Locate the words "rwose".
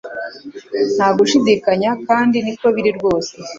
2.97-3.33